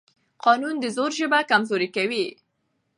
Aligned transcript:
قانون 0.45 0.75
د 0.79 0.85
زور 0.95 1.11
ژبه 1.19 1.39
کمزورې 1.51 1.87
کوي 1.95 2.25